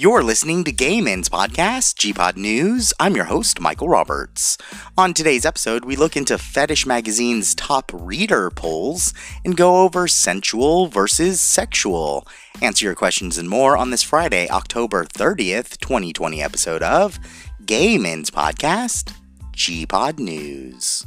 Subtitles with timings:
[0.00, 2.94] You're listening to Gay Men's Podcast, G-Pod News.
[3.00, 4.56] I'm your host, Michael Roberts.
[4.96, 9.12] On today's episode, we look into Fetish Magazine's top reader polls
[9.44, 12.24] and go over sensual versus sexual.
[12.62, 17.18] Answer your questions and more on this Friday, October 30th, 2020 episode of
[17.66, 19.14] Gay Men's Podcast,
[19.50, 21.04] G-Pod News.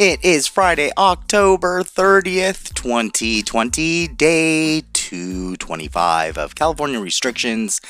[0.00, 7.82] It is Friday, October 30th, 2020, day 225 of California restrictions,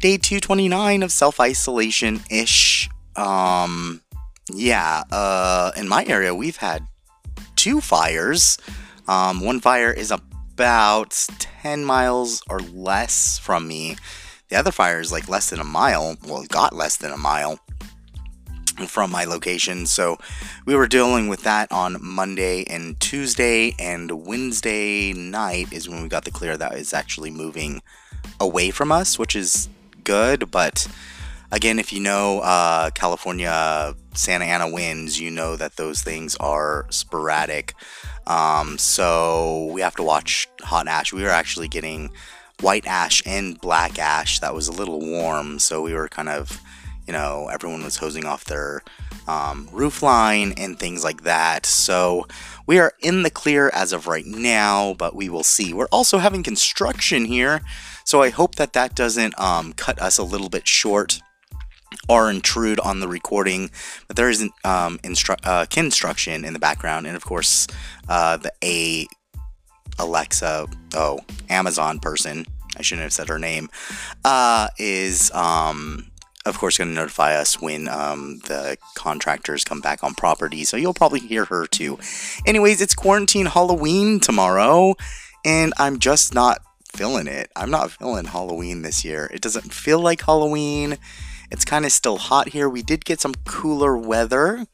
[0.00, 2.90] day 229 of self isolation ish.
[3.14, 4.02] Um,
[4.52, 6.84] yeah, uh, in my area, we've had
[7.54, 8.58] two fires.
[9.06, 13.96] Um, one fire is about 10 miles or less from me.
[14.48, 16.16] The other fire is like less than a mile.
[16.26, 17.60] Well, got less than a mile
[18.86, 19.86] from my location.
[19.86, 20.18] So
[20.66, 26.08] we were dealing with that on Monday and Tuesday, and Wednesday night is when we
[26.08, 27.82] got the clear that is actually moving
[28.40, 29.68] away from us, which is
[30.04, 30.50] good.
[30.50, 30.86] But
[31.50, 36.86] again, if you know uh, California Santa Ana winds, you know that those things are
[36.90, 37.74] sporadic.
[38.26, 41.12] Um, so we have to watch hot ash.
[41.12, 42.10] We were actually getting
[42.60, 46.60] white ash and black ash that was a little warm, so we were kind of
[47.08, 48.82] you know, everyone was hosing off their
[49.26, 51.64] um, roof line and things like that.
[51.64, 52.26] So
[52.66, 55.72] we are in the clear as of right now, but we will see.
[55.72, 57.62] We're also having construction here,
[58.04, 61.20] so I hope that that doesn't um, cut us a little bit short
[62.10, 63.70] or intrude on the recording.
[64.06, 67.66] But there is um, instru- uh, construction in the background, and of course,
[68.06, 69.06] uh, the A
[69.98, 72.44] Alexa, oh, Amazon person.
[72.76, 73.70] I shouldn't have said her name.
[74.24, 76.10] Uh, is um,
[76.48, 80.64] of course, going to notify us when um, the contractors come back on property.
[80.64, 81.98] So you'll probably hear her too.
[82.46, 84.94] Anyways, it's quarantine Halloween tomorrow,
[85.44, 86.58] and I'm just not
[86.94, 87.50] feeling it.
[87.54, 89.30] I'm not feeling Halloween this year.
[89.32, 90.98] It doesn't feel like Halloween.
[91.50, 92.68] It's kind of still hot here.
[92.68, 94.66] We did get some cooler weather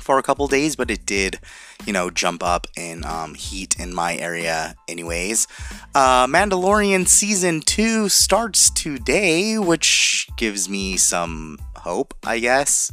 [0.00, 1.40] for a couple days, but it did,
[1.86, 5.46] you know, jump up in um, heat in my area, anyways.
[5.94, 12.90] Uh, Mandalorian season two starts today, which gives me some hope, I guess.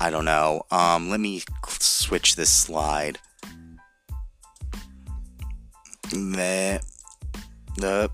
[0.00, 0.62] I don't know.
[0.70, 1.42] Um, let me
[1.80, 3.18] switch this slide.
[6.12, 6.80] The,
[7.76, 8.08] the,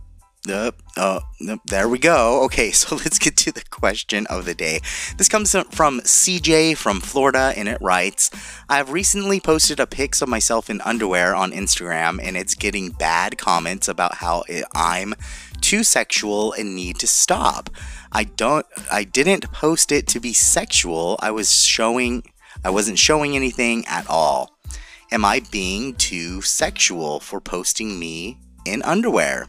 [0.47, 0.83] Yep.
[0.99, 1.21] Oh.
[1.67, 2.43] There we go.
[2.45, 4.81] Okay, so let's get to the question of the day.
[5.17, 8.31] This comes from CJ from Florida, and it writes
[8.69, 13.39] I've recently posted a pics of myself in underwear on Instagram, and it's getting bad
[13.39, 15.15] comments about how I'm
[15.63, 17.71] too sexual and need to stop.
[18.15, 21.19] I don't, I didn't post it to be sexual.
[21.21, 22.23] I was showing,
[22.65, 24.57] I wasn't showing anything at all.
[25.11, 29.49] Am I being too sexual for posting me in underwear?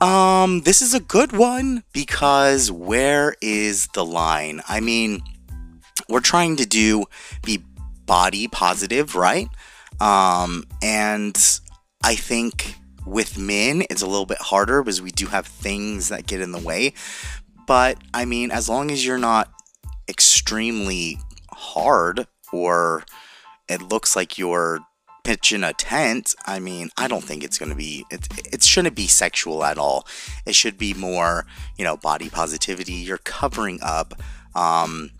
[0.00, 4.60] Um, this is a good one because where is the line?
[4.68, 5.22] I mean,
[6.08, 7.04] we're trying to do
[7.42, 7.62] be
[8.04, 9.48] body positive, right?
[10.00, 11.36] Um, and
[12.02, 12.76] I think
[13.06, 16.52] with men, it's a little bit harder because we do have things that get in
[16.52, 16.94] the way.
[17.66, 19.50] But I mean, as long as you're not
[20.08, 21.18] extremely
[21.50, 23.04] hard or
[23.68, 24.80] it looks like you're
[25.24, 28.94] pitching a tent, I mean, I don't think it's going to be, it, it shouldn't
[28.94, 30.06] be sexual at all.
[30.46, 31.46] It should be more,
[31.78, 32.92] you know, body positivity.
[32.92, 34.20] You're covering up.
[34.54, 35.10] Um,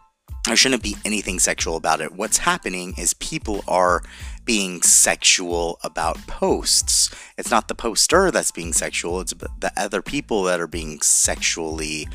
[0.47, 2.13] there shouldn't be anything sexual about it.
[2.13, 4.03] What's happening is people are
[4.45, 7.15] being sexual about posts.
[7.39, 12.09] It's not the poster that's being sexual, it's the other people that are being sexually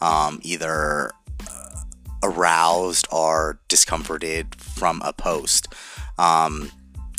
[0.00, 1.12] um, either
[1.48, 1.80] uh,
[2.22, 5.72] aroused or discomforted from a post.
[6.18, 6.70] Um,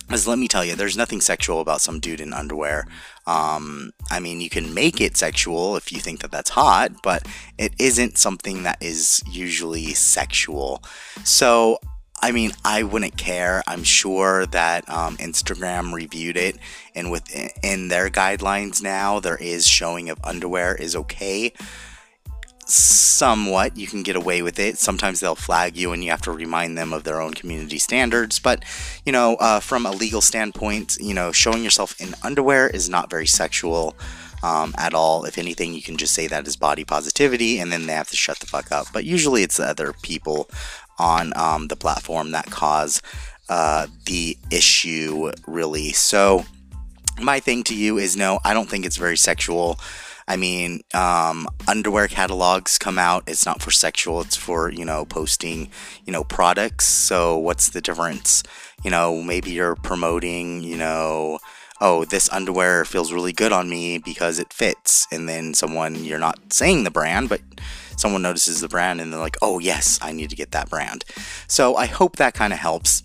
[0.09, 2.87] let me tell you, there's nothing sexual about some dude in underwear.
[3.25, 7.27] Um, I mean, you can make it sexual if you think that that's hot, but
[7.57, 10.81] it isn't something that is usually sexual.
[11.25, 11.79] So,
[12.19, 13.63] I mean, I wouldn't care.
[13.67, 16.57] I'm sure that um, Instagram reviewed it,
[16.95, 21.53] and within their guidelines now, there is showing of underwear is okay
[22.69, 24.77] somewhat you can get away with it.
[24.77, 28.39] Sometimes they'll flag you and you have to remind them of their own community standards.
[28.39, 28.63] But,
[29.05, 33.09] you know, uh, from a legal standpoint, you know, showing yourself in underwear is not
[33.09, 33.95] very sexual
[34.43, 35.23] um, at all.
[35.23, 38.17] If anything, you can just say that is body positivity and then they have to
[38.17, 38.87] shut the fuck up.
[38.91, 40.49] But usually it's the other people
[40.99, 43.01] on um, the platform that cause
[43.49, 45.93] uh, the issue, really.
[45.93, 46.45] So,
[47.21, 49.79] my thing to you is no, I don't think it's very sexual.
[50.27, 53.23] I mean, um, underwear catalogs come out.
[53.27, 54.21] It's not for sexual.
[54.21, 55.69] It's for you know posting
[56.05, 56.85] you know products.
[56.85, 58.43] So what's the difference?
[58.83, 61.39] You know, maybe you're promoting you know
[61.79, 65.07] oh, this underwear feels really good on me because it fits.
[65.11, 67.41] And then someone, you're not saying the brand, but
[67.97, 71.03] someone notices the brand and they're like, oh, yes, I need to get that brand.
[71.47, 73.03] So I hope that kind of helps.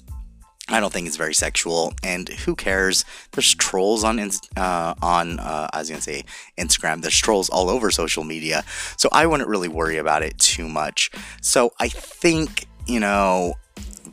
[0.69, 3.05] I don't think it's very sexual, and who cares?
[3.33, 6.25] There's trolls on uh, on uh, I was gonna say
[6.56, 7.03] Instagram.
[7.03, 8.62] There's trolls all over social media,
[8.97, 11.11] so I wouldn't really worry about it too much.
[11.43, 13.55] So I think you know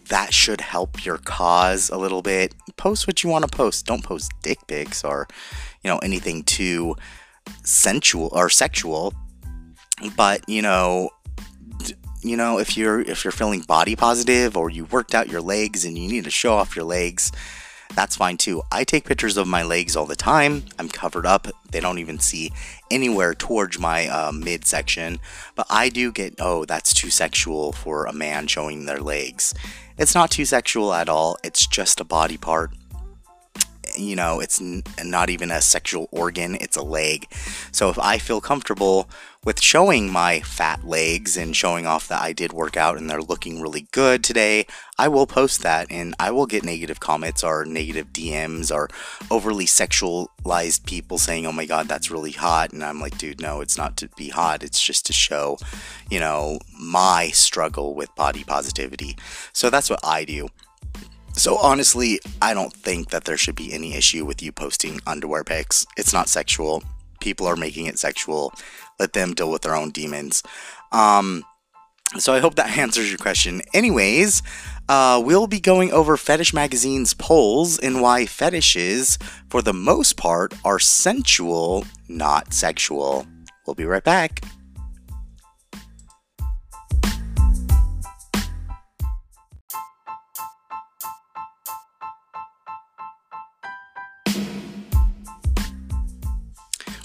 [0.09, 2.53] that should help your cause a little bit.
[2.75, 3.85] Post what you want to post.
[3.85, 5.27] Don't post dick pics or,
[5.83, 6.95] you know, anything too
[7.63, 9.13] sensual or sexual.
[10.15, 11.09] But, you know,
[12.21, 15.85] you know, if you're if you're feeling body positive or you worked out your legs
[15.85, 17.31] and you need to show off your legs,
[17.95, 18.61] that's fine too.
[18.71, 20.63] I take pictures of my legs all the time.
[20.77, 21.47] I'm covered up.
[21.71, 22.51] They don't even see
[22.91, 25.19] anywhere towards my uh, midsection.
[25.55, 29.53] But I do get, oh, that's too sexual for a man showing their legs.
[29.97, 31.37] It's not too sexual at all.
[31.43, 32.71] It's just a body part
[33.99, 37.27] you know, it's n- not even a sexual organ, it's a leg.
[37.71, 39.09] So if I feel comfortable
[39.45, 43.21] with showing my fat legs and showing off that I did work out and they're
[43.21, 44.65] looking really good today,
[44.97, 48.89] I will post that and I will get negative comments or negative DMs or
[49.31, 52.73] overly sexualized people saying, oh my god, that's really hot.
[52.73, 55.57] And I'm like, dude, no, it's not to be hot, it's just to show,
[56.09, 59.15] you know, my struggle with body positivity.
[59.53, 60.49] So that's what I do.
[61.39, 65.45] So honestly, I don't think that there should be any issue with you posting underwear
[65.45, 65.87] pics.
[65.95, 66.83] It's not sexual.
[67.21, 68.51] People are making it sexual.
[68.99, 70.43] Let them deal with their own demons.
[70.91, 71.45] Um,
[72.17, 73.61] so I hope that answers your question.
[73.73, 74.43] Anyways,
[74.89, 79.17] uh, we'll be going over Fetish Magazine's polls and why fetishes,
[79.49, 83.25] for the most part, are sensual, not sexual.
[83.65, 84.41] We'll be right back.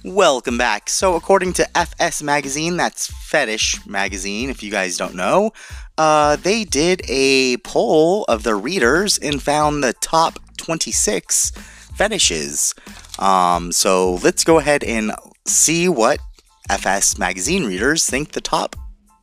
[0.04, 0.90] Welcome back.
[0.90, 5.52] So, according to FS Magazine, that's Fetish Magazine, if you guys don't know,
[5.96, 11.52] uh, they did a poll of their readers and found the top 26
[11.96, 12.74] fetishes.
[13.18, 15.10] Um, so, let's go ahead and
[15.46, 16.20] see what
[16.68, 18.76] FS Magazine readers think the top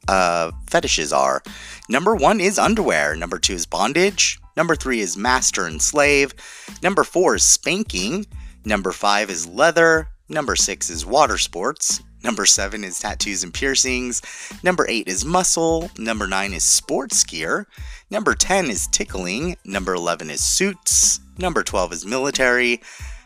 [0.07, 1.44] uh, fetishes are.
[1.89, 3.16] Number one is underwear.
[3.16, 4.39] Number two is bondage.
[4.57, 6.33] Number three is master and slave.
[6.81, 8.25] Number four is spanking.
[8.66, 10.07] Number five is leather.
[10.31, 12.01] Number six is water sports.
[12.24, 14.22] Number seven is tattoos and piercings.
[14.63, 15.92] Number eight is muscle.
[15.98, 17.68] Number nine is sports gear.
[18.10, 19.57] Number 10 is tickling.
[19.66, 21.19] Number 11 is suits.
[21.38, 22.81] Number 12 is military.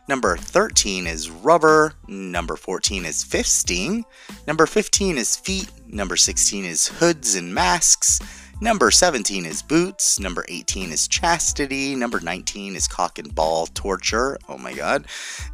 [0.08, 1.94] Number 13 is rubber.
[2.08, 4.04] Number 14 is fisting.
[4.48, 5.70] Number 15 is feet.
[5.86, 8.20] Number 16 is hoods and masks.
[8.62, 10.18] Number 17 is boots.
[10.18, 11.94] Number 18 is chastity.
[11.94, 14.38] Number 19 is cock and ball torture.
[14.48, 15.06] Oh my god.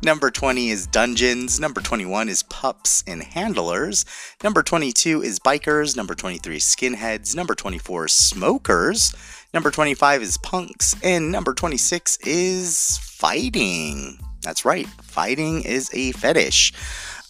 [0.04, 1.60] Number 20 is dungeons.
[1.60, 4.06] Number 21 is pups and handlers.
[4.44, 5.98] Number 22 is bikers.
[5.98, 7.36] Number 23 is skinheads.
[7.36, 9.16] Number 24 is smokers.
[9.52, 10.96] Number 25 is punks.
[11.04, 14.20] And number 26 is fighting.
[14.42, 16.74] That's right, fighting is a fetish.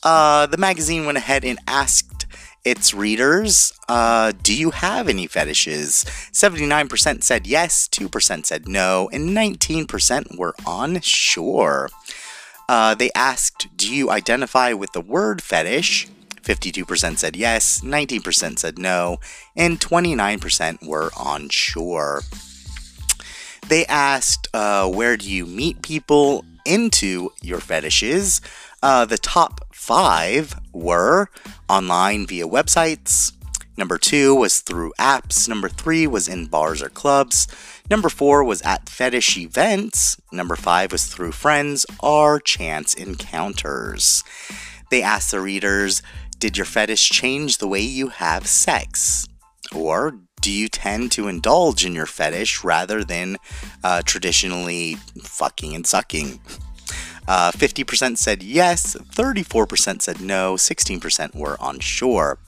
[0.03, 2.25] Uh, the magazine went ahead and asked
[2.63, 6.05] its readers, uh, do you have any fetishes?
[6.31, 11.89] 79% said yes, 2% said no, and 19% were unsure.
[12.69, 16.07] Uh, they asked, do you identify with the word fetish?
[16.43, 19.17] 52% said yes, 19% said no,
[19.55, 22.21] and 29% were unsure.
[23.67, 28.41] They asked, uh, where do you meet people into your fetishes?
[28.81, 31.27] Uh, the top five were
[31.69, 33.33] online via websites.
[33.77, 35.47] Number two was through apps.
[35.47, 37.47] Number three was in bars or clubs.
[37.89, 40.19] Number four was at fetish events.
[40.31, 44.23] Number five was through friends or chance encounters.
[44.89, 46.01] They asked the readers,
[46.37, 49.27] Did your fetish change the way you have sex?
[49.73, 53.37] Or do you tend to indulge in your fetish rather than
[53.83, 56.39] uh, traditionally fucking and sucking?
[57.31, 62.39] Uh, 50% said yes, 34% said no, 16% were unsure.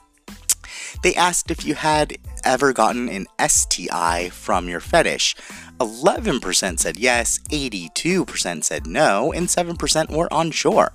[1.03, 5.37] They asked if you had ever gotten an STI from your fetish.
[5.79, 10.91] 11% said yes, 82% said no, and 7% were unsure.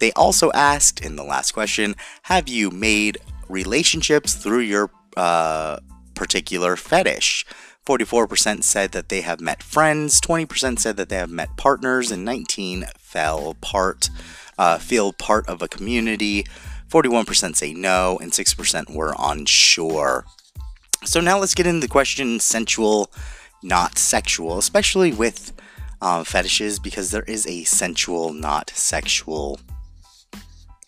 [0.00, 3.18] They also asked in the last question Have you made
[3.48, 5.78] relationships through your uh,
[6.16, 7.46] particular fetish?
[7.86, 12.24] 44% said that they have met friends, 20% said that they have met partners, and
[12.24, 14.08] 19 fell part,
[14.58, 16.46] uh, feel part of a community.
[16.88, 20.24] 41% say no, and 6% were unsure.
[21.04, 23.10] So now let's get into the question sensual,
[23.62, 25.52] not sexual, especially with
[26.00, 29.60] uh, fetishes, because there is a sensual, not sexual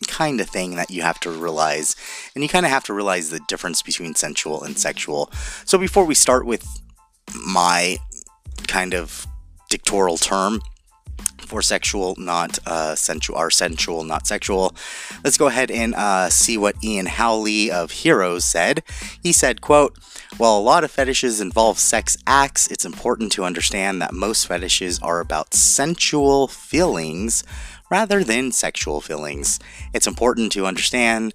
[0.06, 1.96] kind of thing that you have to realize.
[2.34, 5.30] And you kind of have to realize the difference between sensual and sexual.
[5.64, 6.82] So before we start with
[7.34, 7.98] my
[8.66, 9.26] kind of
[9.68, 10.60] dictatorial term,
[11.46, 14.74] for sexual, not uh, sensual, or sensual, not sexual.
[15.24, 18.82] Let's go ahead and uh, see what Ian Howley of Heroes said.
[19.22, 19.96] He said, "quote
[20.36, 24.98] While a lot of fetishes involve sex acts, it's important to understand that most fetishes
[25.00, 27.44] are about sensual feelings."
[27.88, 29.60] Rather than sexual feelings.
[29.94, 31.34] It's important to understand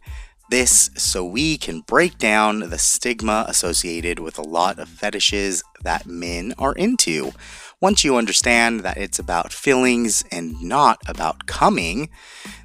[0.51, 6.05] this so we can break down the stigma associated with a lot of fetishes that
[6.05, 7.31] men are into.
[7.79, 12.09] Once you understand that it's about feelings and not about coming,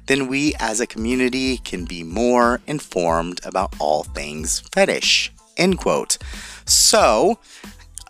[0.05, 5.31] then we as a community can be more informed about all things fetish.
[5.55, 6.19] End quote.
[6.65, 7.39] So,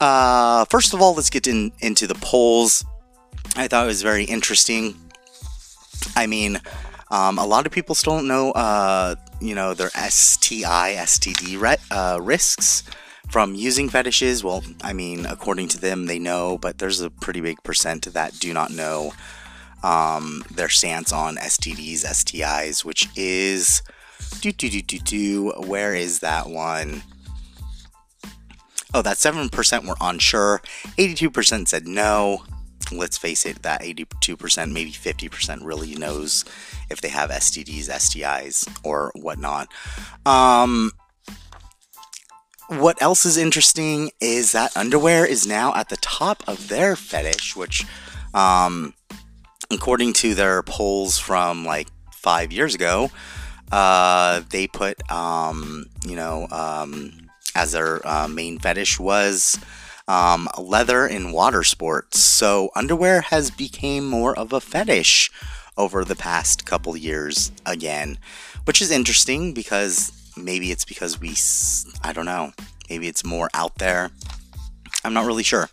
[0.01, 2.84] uh, first of all, let's get in, into the polls.
[3.55, 4.96] I thought it was very interesting.
[6.15, 6.60] I mean,
[7.10, 12.20] um, a lot of people still don't know, uh, you know, their STI, STD uh,
[12.22, 12.84] risks
[13.29, 14.44] from using fetishes.
[14.44, 18.39] Well, I mean, according to them, they know, but there's a pretty big percent that
[18.39, 19.13] do not know
[19.84, 23.82] um, their stance on STDs, STIs, which is
[24.41, 25.51] do do do do do.
[25.65, 27.03] Where is that one?
[28.94, 30.62] Oh, that seven percent were unsure.
[30.98, 32.44] Eighty-two percent said no.
[32.91, 36.46] Let's face it, that 82%, maybe 50% really knows
[36.89, 39.70] if they have STDs, STIs, or whatnot.
[40.25, 40.91] Um,
[42.67, 47.56] what else is interesting is that underwear is now at the top of their fetish,
[47.56, 47.86] which,
[48.34, 48.94] um,
[49.72, 53.10] according to their polls from like five years ago,
[53.72, 59.60] uh, they put, um, you know, um, as their uh, main fetish was
[60.08, 62.20] um, leather and water sports.
[62.20, 65.32] So underwear has become more of a fetish
[65.78, 68.18] over the past couple years again,
[68.66, 71.36] which is interesting because maybe it's because we,
[72.04, 72.52] I don't know,
[72.90, 74.10] maybe it's more out there.
[75.04, 75.70] I'm not really sure.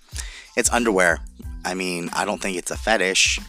[0.57, 1.21] It's underwear.
[1.64, 3.41] I mean, I don't think it's a fetish.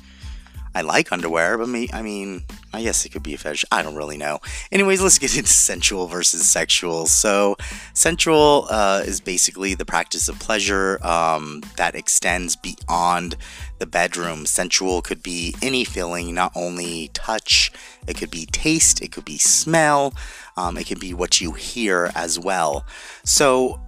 [0.76, 3.64] I like underwear, but me, I mean, I guess it could be a fetish.
[3.72, 4.40] I don't really know.
[4.74, 7.06] Anyways, let's get into sensual versus sexual.
[7.06, 7.56] So,
[7.94, 13.38] sensual uh, is basically the practice of pleasure um, that extends beyond
[13.80, 14.46] the bedroom.
[14.46, 17.72] Sensual could be any feeling, not only touch,
[18.06, 20.14] it could be taste, it could be smell,
[20.58, 22.86] um, it can be what you hear as well.
[23.24, 23.80] So,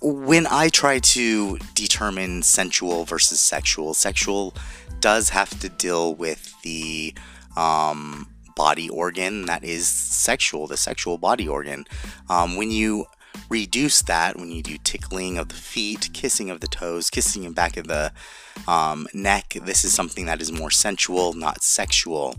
[0.00, 4.54] when I try to determine sensual versus sexual, sexual
[5.00, 7.14] does have to deal with the
[7.56, 11.86] um, body organ that is sexual, the sexual body organ.
[12.28, 13.06] Um, when you
[13.48, 17.52] reduce that, when you do tickling of the feet, kissing of the toes, kissing in
[17.52, 18.12] back of the
[18.66, 22.36] um, neck, this is something that is more sensual, not sexual.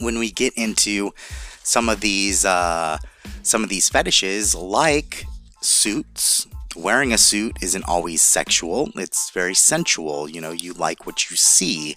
[0.00, 1.12] When we get into
[1.62, 2.98] some of these, uh,
[3.42, 5.24] some of these fetishes, like
[5.60, 8.90] suits, wearing a suit isn't always sexual.
[8.96, 10.28] It's very sensual.
[10.28, 11.96] You know, you like what you see.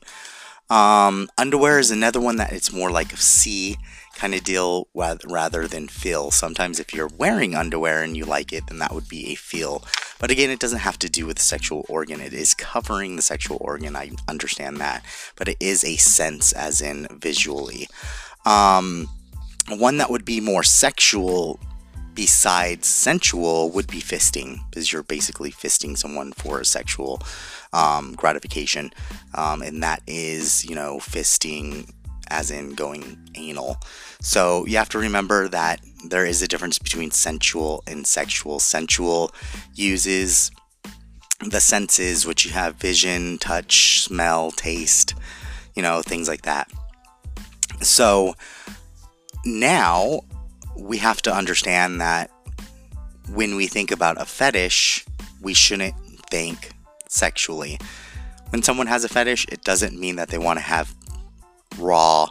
[0.70, 3.78] Um, underwear is another one that it's more like a see
[4.16, 6.32] kind of deal rather than feel.
[6.32, 9.84] Sometimes if you're wearing underwear and you like it, then that would be a feel.
[10.20, 12.20] But again, it doesn't have to do with the sexual organ.
[12.20, 13.96] It is covering the sexual organ.
[13.96, 15.06] I understand that.
[15.36, 17.88] But it is a sense, as in visually.
[18.46, 19.08] Um,
[19.70, 21.60] one that would be more sexual
[22.18, 27.22] besides sensual would be fisting because you're basically fisting someone for sexual
[27.74, 28.92] um, gratification.
[29.36, 31.92] Um, and that is you know fisting
[32.30, 33.78] as in going anal.
[34.20, 38.60] So you have to remember that there is a difference between sensual and sexual.
[38.60, 39.32] Sensual
[39.76, 40.50] uses
[41.48, 45.14] the senses which you have vision touch smell taste
[45.76, 46.68] you know things like that.
[47.82, 48.34] So
[49.46, 50.22] now
[50.78, 52.32] we have to understand that
[53.30, 55.06] when we think about a fetish,
[55.42, 55.96] we shouldn't
[56.30, 56.72] think
[57.10, 57.80] sexually.
[58.50, 60.96] When someone has a fetish, it doesn't mean that they want to have
[61.78, 62.28] raw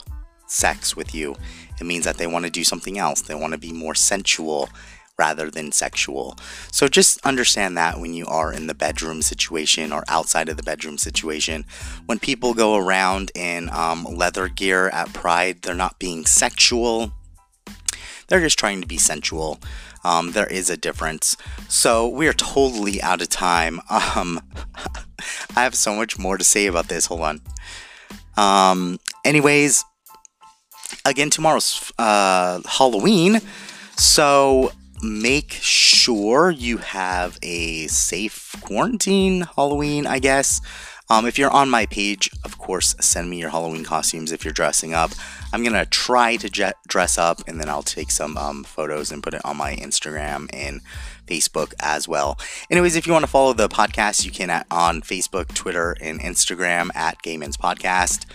[0.47, 1.37] sex with you.
[1.81, 3.21] It means that they want to do something else.
[3.23, 4.71] They want to be more sensual
[5.19, 6.37] rather than sexual.
[6.71, 10.62] So just understand that when you are in the bedroom situation or outside of the
[10.62, 11.65] bedroom situation.
[12.05, 17.12] When people go around in um, leather gear at Pride, they're not being sexual
[18.28, 19.59] they're just trying to be sensual.
[20.04, 21.37] Um, there is a difference.
[21.68, 23.80] So we are totally out of time.
[24.16, 24.40] Um,
[25.56, 27.06] I have so much more to say about this.
[27.06, 27.40] Hold on.
[28.37, 29.85] Um, anyways,
[31.04, 33.40] again, tomorrow's uh, Halloween.
[33.97, 40.61] So make sure you have a safe quarantine Halloween, I guess.
[41.09, 44.53] Um, if you're on my page, of course, send me your Halloween costumes if you're
[44.53, 45.13] dressing up.
[45.53, 49.35] I'm gonna try to dress up and then I'll take some um, photos and put
[49.35, 50.81] it on my Instagram and
[51.27, 52.39] Facebook as well.
[52.71, 56.21] Anyways, if you want to follow the podcast, you can at, on Facebook, Twitter, and
[56.21, 58.27] Instagram at Gay Men's Podcast.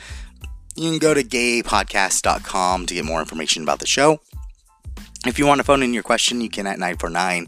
[0.76, 4.22] You can go to gaypodcast.com to get more information about the show.
[5.26, 7.48] If you want to phone in your question, you can at 949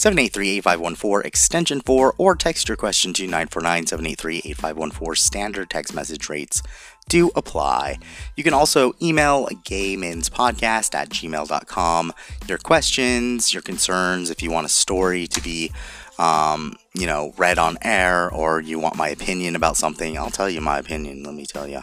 [0.00, 5.14] 783 8514 extension 4 or text your question to 949 783 8514.
[5.14, 6.62] Standard text message rates
[7.10, 7.98] do apply.
[8.34, 12.12] You can also email gaymenspodcast at gmail.com
[12.48, 15.70] your questions, your concerns, if you want a story to be
[16.18, 20.48] um, you know, read on air or you want my opinion about something, I'll tell
[20.48, 21.80] you my opinion, let me tell you.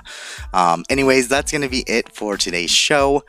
[0.54, 3.24] Um, anyways, that's going to be it for today's show.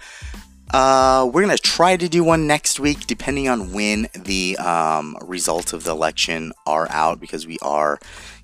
[0.71, 5.17] Uh, we're going to try to do one next week, depending on when the um,
[5.23, 7.99] results of the election are out, because we are,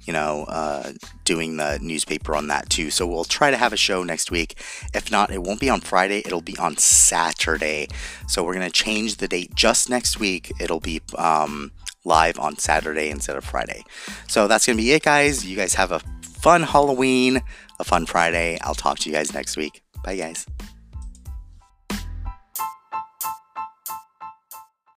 [0.05, 0.93] you know, uh,
[1.25, 2.91] doing the newspaper on that too.
[2.91, 4.59] So we'll try to have a show next week.
[4.95, 7.89] If not, it won't be on Friday, it'll be on Saturday.
[8.27, 10.51] So we're going to change the date just next week.
[10.59, 11.73] It'll be um,
[12.05, 13.85] live on Saturday instead of Friday.
[14.29, 15.45] So that's going to be it, guys.
[15.45, 17.43] You guys have a fun Halloween,
[17.81, 18.59] a fun Friday.
[18.63, 19.83] I'll talk to you guys next week.
[20.03, 20.47] Bye, guys.